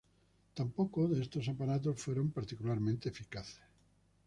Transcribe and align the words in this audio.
Tampoco 0.55 1.07
de 1.07 1.21
estos 1.21 1.47
aparatos 1.47 2.01
fueron 2.01 2.31
particularmente 2.31 3.09
eficaces. 3.09 3.61